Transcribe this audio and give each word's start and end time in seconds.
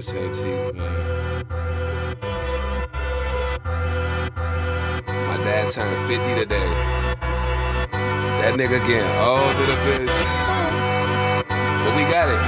OSAT, 0.00 0.72
man. 0.72 1.44
My 5.28 5.36
dad 5.44 5.68
turned 5.68 6.08
50 6.08 6.40
today. 6.40 6.72
That 8.40 8.56
nigga 8.56 8.80
getting 8.88 9.04
old 9.20 9.52
to 9.60 9.64
the 9.68 9.76
bitch. 9.84 10.16
But 11.44 11.92
we 12.00 12.08
got 12.08 12.32
it. 12.32 12.40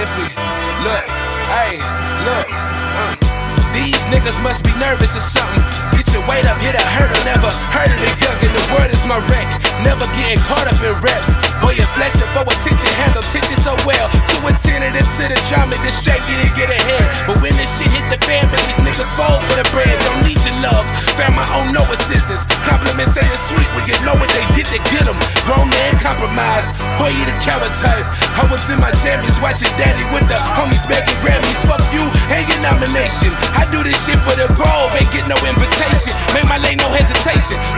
Iffy. 0.00 0.32
Look, 0.80 1.04
hey, 1.52 1.76
look. 2.24 2.48
Uh. 2.48 3.32
These 3.76 4.08
niggas 4.08 4.42
must 4.42 4.64
be 4.64 4.72
nervous 4.80 5.12
or 5.14 5.20
something. 5.20 5.60
Get 5.92 6.08
your 6.16 6.24
weight 6.26 6.46
up, 6.48 6.56
hit 6.56 6.72
a 6.72 6.80
hurdle. 6.80 7.20
Never 7.28 7.52
heard 7.68 7.92
of 7.92 8.00
the 8.00 8.12
young, 8.24 8.38
and 8.48 8.52
the 8.56 8.64
word 8.72 8.88
is 8.88 9.04
my 9.04 9.20
wreck. 9.28 9.61
Never 9.82 10.06
getting 10.14 10.38
caught 10.46 10.70
up 10.70 10.78
in 10.78 10.94
reps. 11.02 11.34
Boy, 11.58 11.78
you're 11.78 11.92
flexing 11.94 12.26
for 12.34 12.46
attention, 12.46 12.90
handle 13.02 13.22
tension 13.34 13.58
so 13.58 13.74
well. 13.82 14.06
Too 14.30 14.42
attentive 14.46 15.06
to 15.18 15.24
the 15.30 15.38
drama, 15.50 15.74
distract 15.82 16.22
you 16.30 16.38
to 16.38 16.48
get 16.58 16.70
ahead. 16.70 17.06
But 17.26 17.42
when 17.42 17.54
this 17.58 17.70
shit 17.78 17.90
hit 17.90 18.02
the 18.10 18.18
fan, 18.26 18.46
man, 18.50 18.62
these 18.66 18.82
niggas 18.82 19.10
fold 19.14 19.42
for 19.50 19.58
the 19.58 19.66
bread. 19.74 19.90
Don't 20.06 20.22
need 20.26 20.38
your 20.42 20.54
love, 20.62 20.86
found 21.18 21.34
my 21.34 21.46
own 21.58 21.74
no 21.74 21.82
assistance. 21.90 22.46
Compliments 22.66 23.14
ain't 23.18 23.38
sweet 23.38 23.70
when 23.74 23.86
you 23.86 23.94
know 24.06 24.14
what 24.18 24.30
they 24.34 24.46
did 24.58 24.66
to 24.74 24.78
get 24.90 25.06
them. 25.06 25.18
Grown 25.46 25.66
man 25.70 25.98
compromise, 25.98 26.70
boy, 26.98 27.14
you 27.14 27.26
the 27.26 27.34
coward 27.42 27.74
type. 27.78 28.06
I 28.38 28.46
was 28.50 28.62
in 28.70 28.78
my 28.78 28.90
jammies 29.02 29.38
watching 29.42 29.70
daddy 29.78 30.02
with 30.14 30.26
the 30.30 30.38
homies 30.58 30.86
making 30.86 31.18
Grammys. 31.22 31.62
Fuck 31.66 31.82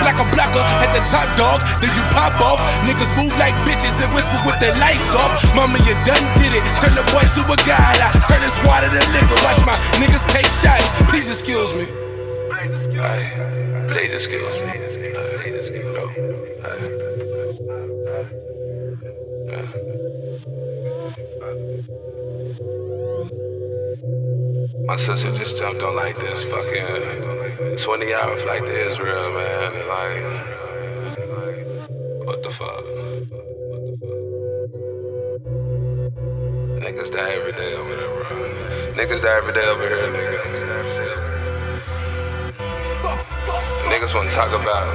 Like 0.05 0.21
a 0.21 0.27
blocker 0.37 0.61
at 0.85 0.93
the 0.93 1.01
top 1.09 1.25
dog, 1.41 1.65
then 1.81 1.89
you 1.97 2.05
pop 2.13 2.37
off. 2.45 2.61
Niggas 2.85 3.09
move 3.17 3.33
like 3.41 3.57
bitches 3.65 3.97
and 4.05 4.13
whisper 4.13 4.37
with 4.45 4.61
their 4.61 4.77
lights 4.77 5.17
off. 5.17 5.33
Mama, 5.57 5.81
you 5.81 5.97
done 6.05 6.21
did 6.37 6.53
it. 6.53 6.61
Turn 6.77 6.93
the 6.93 7.05
boy 7.09 7.25
to 7.25 7.41
a 7.49 7.57
god. 7.65 7.97
I 8.05 8.13
turn 8.29 8.45
this 8.45 8.61
water 8.69 8.93
to 8.93 9.01
liquor. 9.17 9.41
Watch 9.41 9.65
my 9.65 9.73
niggas 9.97 10.29
take 10.29 10.45
shots. 10.61 10.93
Please 11.09 11.29
excuse 11.29 11.73
me. 11.73 11.89
Aye. 13.01 13.89
Please 13.89 14.13
excuse 14.13 14.55
me. 14.61 14.73
Please 15.41 15.55
excuse 15.57 16.17
me. 16.17 16.85
My 24.87 24.97
sister 24.97 25.33
just 25.39 25.57
jumped 25.57 25.81
on 25.81 25.97
like 25.97 26.15
this 26.17 26.45
fucking 26.45 27.77
20 27.79 28.15
hour 28.15 28.37
flight 28.41 28.63
to 28.63 28.91
Israel, 28.91 29.33
man. 29.33 29.73
Like, 29.89 30.25
what 32.27 32.43
the 32.43 32.51
fuck? 32.51 32.85
Niggas 36.85 37.11
die 37.13 37.33
every 37.33 37.53
day 37.53 37.73
over 37.73 37.97
there, 37.97 38.11
bro. 38.11 38.29
Niggas 38.93 39.23
die 39.23 39.37
every 39.39 39.55
day 39.55 39.65
over 39.65 39.89
here, 39.89 40.09
nigga. 40.13 40.43
Niggas 43.89 44.15
wanna 44.15 44.31
talk 44.33 44.53
about 44.53 44.87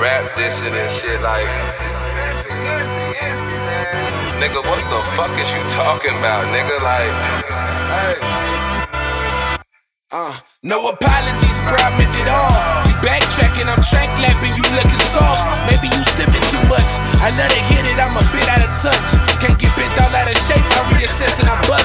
rap 0.00 0.34
dissing 0.34 0.72
and 0.72 1.00
shit 1.00 1.20
like. 1.20 1.46
Nigga, 4.40 4.62
what 4.64 4.82
the 4.88 5.00
fuck 5.14 5.30
is 5.38 5.48
you 5.50 5.62
talking 5.74 6.16
about, 6.18 6.46
nigga? 6.46 6.80
Like. 6.82 7.12
Hey. 7.90 8.83
Uh, 10.14 10.30
no 10.62 10.78
apologies, 10.86 11.58
promise 11.66 12.06
at 12.22 12.30
all. 12.30 12.86
You 12.86 12.94
backtracking, 13.02 13.66
I'm 13.66 13.82
track 13.82 14.06
lapping, 14.22 14.54
you 14.54 14.62
looking 14.78 15.02
soft. 15.10 15.42
Maybe 15.66 15.90
you 15.90 16.02
sipping 16.06 16.46
too 16.54 16.62
much. 16.70 16.86
I 17.18 17.34
let 17.34 17.50
it 17.50 17.66
hit 17.66 17.82
it, 17.90 17.98
I'm 17.98 18.14
a 18.14 18.22
bit 18.30 18.46
out 18.46 18.62
of 18.62 18.70
touch. 18.78 19.08
Can't 19.42 19.58
get 19.58 19.74
bent 19.74 19.90
all 19.98 20.14
out 20.14 20.30
of 20.30 20.38
shape, 20.46 20.62
I'm 20.78 20.86
reassessing, 20.94 21.50
I 21.50 21.58
bust. 21.66 21.83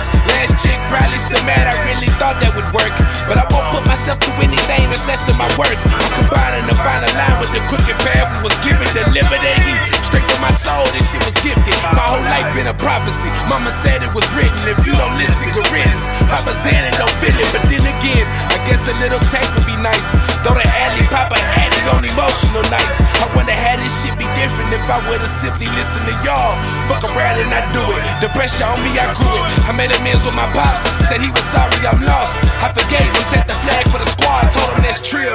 A 12.70 12.74
prophecy. 12.78 13.28
Mama 13.50 13.74
said 13.74 14.06
it 14.06 14.14
was 14.14 14.30
written. 14.38 14.54
If 14.70 14.78
you 14.86 14.94
don't 14.94 15.18
listen, 15.18 15.50
good 15.58 15.66
riddance. 15.74 16.06
Papa 16.30 16.54
Zan 16.62 16.86
and 16.86 16.96
don't 17.02 17.12
feel 17.18 17.34
it, 17.34 17.50
but 17.50 17.66
then 17.66 17.82
again, 17.82 18.26
I 18.54 18.58
guess 18.70 18.86
a 18.86 18.96
little 19.02 19.20
tape 19.34 19.50
would 19.58 19.66
be 19.66 19.78
nice. 19.82 20.14
Throw 20.46 20.54
the 20.54 20.66
alley, 20.78 21.04
Papa 21.10 21.38
Addy 21.58 21.82
on 21.94 22.06
emotional 22.06 22.64
nights. 22.70 23.02
I 23.02 23.26
wonder 23.34 23.54
how 23.54 23.76
this 23.82 23.92
shit 24.02 24.14
be 24.22 24.30
different 24.38 24.70
if 24.72 24.86
I 24.86 25.02
would've 25.10 25.26
simply 25.26 25.68
listened 25.74 26.06
to 26.06 26.16
y'all. 26.22 26.54
Fuck 26.88 27.10
around 27.10 27.42
and 27.42 27.50
I 27.50 27.66
do 27.74 27.84
it. 27.98 28.02
The 28.22 28.30
pressure 28.38 28.66
on 28.66 28.80
me, 28.86 28.94
I 28.96 29.10
grew 29.18 29.34
it. 29.34 29.44
I 29.66 29.74
made 29.74 29.92
amends 29.92 30.24
with 30.24 30.38
my 30.38 30.46
pops. 30.54 30.86
Said 31.10 31.22
he 31.26 31.34
was 31.34 31.46
sorry, 31.50 31.76
I'm 31.84 32.00
lost. 32.06 32.38
I 32.62 32.70
forgave 32.70 33.10
him, 33.10 33.26
take 33.34 33.46
the 33.50 33.58
flag 33.66 33.90
for 33.90 33.98
the 33.98 34.10
squad. 34.10 34.54
Told 34.54 34.70
him 34.78 34.86
that's 34.86 35.02
trill, 35.02 35.29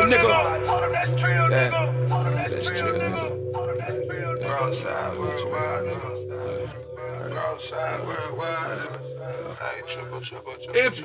If-. 10.76 11.04